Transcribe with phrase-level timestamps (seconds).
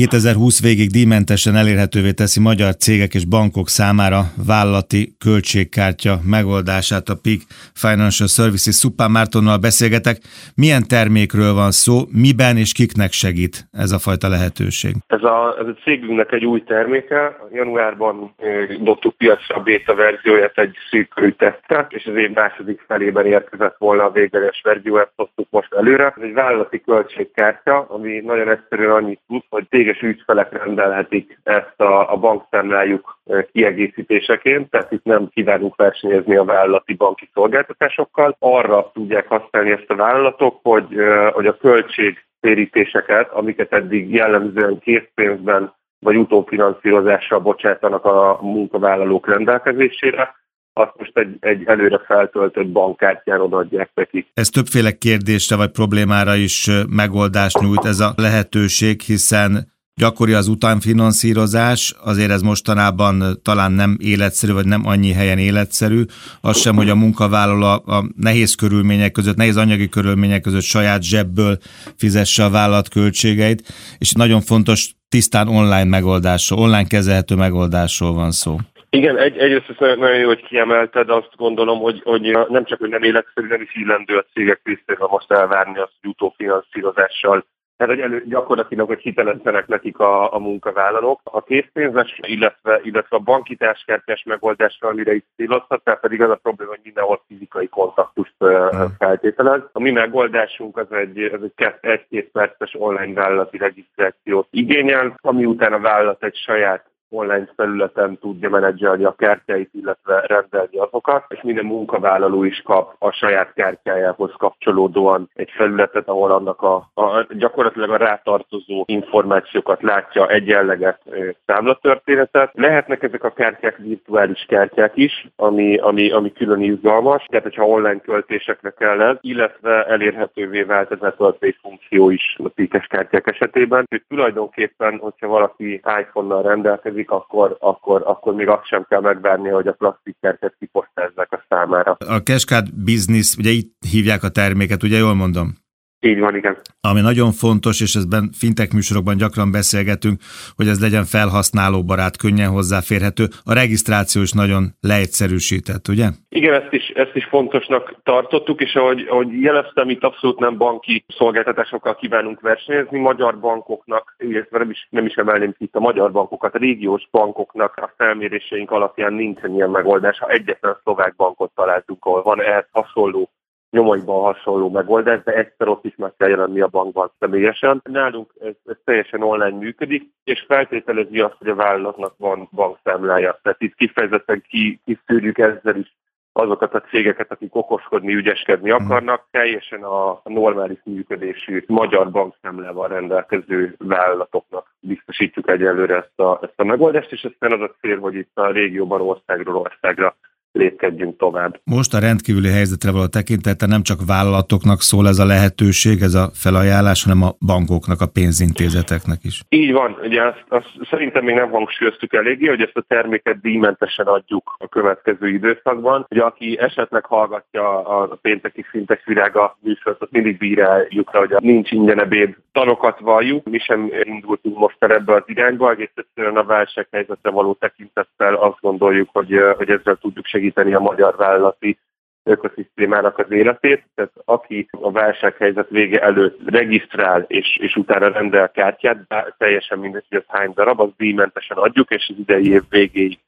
[0.00, 7.40] 2020 végig díjmentesen elérhetővé teszi magyar cégek és bankok számára vállalati költségkártya megoldását a PIG
[7.74, 8.74] Financial Services.
[8.74, 10.16] Szupán Mártonnal beszélgetek.
[10.54, 13.54] Milyen termékről van szó, miben és kiknek segít
[13.84, 14.92] ez a fajta lehetőség?
[15.06, 17.36] Ez a, ez a cégünknek egy új terméke.
[17.52, 18.34] Januárban
[18.80, 24.04] dobtuk piacra a beta verzióját egy szűkörű tesztet, és az év második felében érkezett volna
[24.04, 26.14] a végleges verzió, ezt hoztuk most előre.
[26.16, 32.12] Ez egy vállalati költségkártya, ami nagyon egyszerűen annyit tud, hogy céges ügyfelek rendelhetik ezt a,
[32.12, 33.18] a bankszámlájuk
[33.52, 38.36] kiegészítéseként, tehát itt nem kívánunk versenyezni a vállalati banki szolgáltatásokkal.
[38.38, 40.86] Arra tudják használni ezt a vállalatok, hogy,
[41.32, 50.34] hogy a költségtérítéseket, amiket eddig jellemzően készpénzben vagy utófinanszírozással bocsátanak a munkavállalók rendelkezésére,
[50.76, 54.26] azt most egy, egy előre feltöltött bankkártyán odaadják nekik.
[54.34, 61.94] Ez többféle kérdésre vagy problémára is megoldást nyújt ez a lehetőség, hiszen gyakori az utánfinanszírozás,
[62.04, 66.02] azért ez mostanában talán nem életszerű, vagy nem annyi helyen életszerű.
[66.40, 71.58] Az sem, hogy a munkavállaló a nehéz körülmények között, nehéz anyagi körülmények között saját zsebből
[71.96, 73.62] fizesse a vállalat költségeit,
[73.98, 78.56] és nagyon fontos tisztán online megoldásról, online kezelhető megoldásról van szó.
[78.90, 83.02] Igen, egy, egyrészt nagyon jó, hogy kiemelted, azt gondolom, hogy, hogy nem csak, hogy nem
[83.02, 88.24] életszerű, nem is illendő a cégek részéről most elvárni azt, hogy utófinanszírozással tehát, hogy elő,
[88.26, 91.20] gyakorlatilag, hogy hitelezzenek nekik a, a munkavállalók.
[91.24, 96.70] A készpénzes, illetve, illetve a banki táskártyás megoldásra, amire is célozhat, pedig az a probléma,
[96.70, 98.94] hogy mindenhol fizikai kontaktust hmm.
[98.98, 99.60] feltételez.
[99.72, 105.72] A mi megoldásunk az egy, az egy egy-két perces online vállalati regisztrációt igényel, ami után
[105.72, 111.64] a vállalat egy saját online felületen tudja menedzselni a kártyáit, illetve rendelni azokat, és minden
[111.64, 117.96] munkavállaló is kap a saját kártyájához kapcsolódóan egy felületet, ahol annak a, a gyakorlatilag a
[117.96, 121.00] rátartozó információkat látja egyenleget
[121.46, 122.50] számlatörténetet.
[122.52, 128.00] Lehetnek ezek a kártyák virtuális kártyák is, ami, ami, ami külön izgalmas, tehát hogyha online
[128.00, 133.86] költésekre kell ez, illetve elérhetővé vált ez a funkció is a píkes kártyák esetében.
[133.88, 139.48] hogy tulajdonképpen, hogyha valaki iPhone-nal rendelkezik, működik, akkor, akkor, akkor még azt sem kell megvárni,
[139.48, 141.96] hogy a plastikkerket kiposztázzák a számára.
[141.98, 145.62] A Cashcard Business, ugye itt hívják a terméket, ugye jól mondom?
[146.04, 146.56] Így van, igen.
[146.80, 150.20] Ami nagyon fontos, és ezben fintek műsorokban gyakran beszélgetünk,
[150.56, 153.24] hogy ez legyen felhasználóbarát, könnyen hozzáférhető.
[153.44, 156.06] A regisztráció is nagyon leegyszerűsített, ugye?
[156.28, 161.04] Igen, ezt is, ezt is fontosnak tartottuk, és ahogy, ahogy jeleztem, itt abszolút nem banki
[161.08, 162.98] szolgáltatásokkal kívánunk versenyezni.
[162.98, 167.76] Magyar bankoknak, illetve nem is, nem is emelném itt a magyar bankokat, a régiós bankoknak
[167.76, 170.18] a felméréseink alapján nincsen ilyen megoldás.
[170.18, 173.30] Ha egyetlen szlovák bankot találtunk, ahol van ehhez hasonló
[173.74, 177.80] nyomaiban hasonló megoldás, de egyszer ott is meg kell jelenni a bankban személyesen.
[177.84, 183.38] Nálunk ez, ez teljesen online működik, és feltételezi azt, hogy a vállalatnak van bankszámlája.
[183.42, 185.96] Tehát itt kifejezetten ki, kiszűrjük ezzel is
[186.36, 188.84] azokat a cégeket, akik okoskodni, ügyeskedni mhm.
[188.84, 196.64] akarnak, teljesen a normális működésű magyar bankszámlával rendelkező vállalatoknak biztosítjuk egyelőre ezt a, ezt a
[196.64, 200.16] megoldást, és aztán az a cél, hogy itt a régióban országról országra
[200.54, 201.60] lépkedjünk tovább.
[201.64, 206.30] Most a rendkívüli helyzetre való tekintete nem csak vállalatoknak szól ez a lehetőség, ez a
[206.34, 209.42] felajánlás, hanem a bankoknak, a pénzintézeteknek is.
[209.48, 214.06] Így van, ugye azt, azt szerintem még nem hangsúlyoztuk eléggé, hogy ezt a terméket díjmentesen
[214.06, 216.06] adjuk a következő időszakban.
[216.10, 221.70] Ugye aki esetleg hallgatja a pénteki szintes virága műsort, ott mindig bíráljuk rá, hogy nincs
[221.70, 223.50] ingyen ebéd tanokat valljuk.
[223.50, 228.58] Mi sem indultunk most el ebbe az irányba, egész egyszerűen a válsághelyzetre való tekintettel azt
[228.60, 231.78] gondoljuk, hogy, hogy ezzel tudjuk segíteni segíteni a magyar vállalati
[232.22, 233.84] ökoszisztémának az életét.
[233.94, 238.98] Tehát aki a válsághelyzet vége előtt regisztrál és, és utána rendel kártyát,
[239.38, 243.18] teljesen mindegy, hogy ez hány darab, az díjmentesen adjuk, és az idei év végéig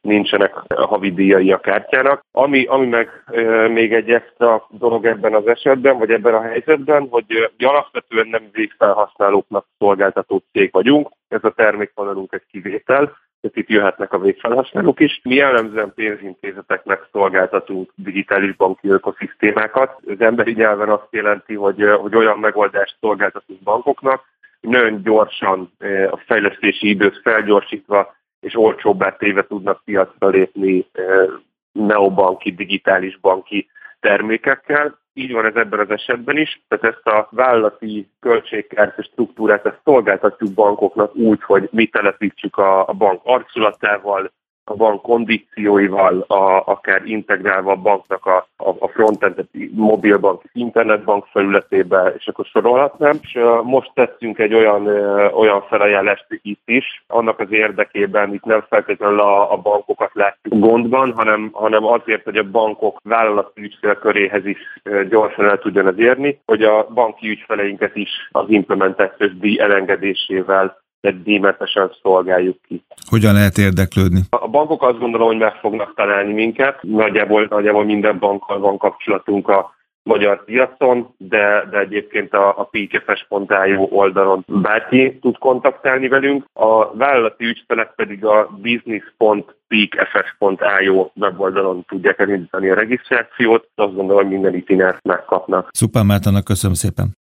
[0.00, 2.24] nincsenek a havi a kártyának.
[2.32, 7.06] Ami, ami meg e, még egy extra dolog ebben az esetben, vagy ebben a helyzetben,
[7.10, 13.76] hogy e, alapvetően nem végfelhasználóknak szolgáltató cég vagyunk, ez a termékvonalunk egy kivétel, tehát itt
[13.76, 15.20] jöhetnek a végfelhasználók is.
[15.22, 20.00] Mi jellemzően pénzintézeteknek szolgáltatunk digitális banki ökoszisztémákat.
[20.06, 24.24] Az emberi nyelven azt jelenti, hogy, hogy olyan megoldást szolgáltatunk bankoknak,
[24.60, 25.72] nagyon gyorsan
[26.10, 30.86] a fejlesztési időt felgyorsítva és olcsóbbá téve tudnak piacra lépni
[31.72, 33.68] neobanki, digitális banki
[34.00, 34.98] termékekkel.
[35.14, 40.52] Így van ez ebben az esetben is, tehát ezt a vállalati költségkártya struktúrát ezt szolgáltatjuk
[40.52, 44.32] bankoknak úgy, hogy mi telepítsük a, a bank arculatával,
[44.64, 52.14] a bank kondícióival, a, akár integrálva a banknak a, a, a frontendet mobilbank, internetbank felületébe,
[52.16, 53.18] és akkor sorolhatnám.
[53.22, 54.86] És most tettünk egy olyan,
[55.34, 61.12] olyan felajánlást itt is, annak az érdekében itt nem feltétlenül a, a bankokat látjuk gondban,
[61.12, 64.58] hanem, hanem azért, hogy a bankok vállalati ügyfélköréhez is
[65.08, 72.56] gyorsan el tudjon érni, hogy a banki ügyfeleinket is az implementációs díj elengedésével díjmentesen szolgáljuk
[72.68, 72.82] ki.
[73.08, 74.20] Hogyan lehet érdeklődni?
[74.30, 76.78] A bankok azt gondolom, hogy meg fognak találni minket.
[76.82, 79.74] Nagyjából, nagyjából minden bankkal van kapcsolatunk a
[80.04, 86.44] magyar piacon, de, de egyébként a, a peakfs.io oldalon bárki tud kontaktálni velünk.
[86.52, 93.68] A vállalati ügyfelek pedig a business.peakfs.io weboldalon tudják elindítani a regisztrációt.
[93.74, 95.68] Azt gondolom, hogy minden itinert megkapnak.
[95.72, 97.06] Szuper Mártának köszönöm szépen.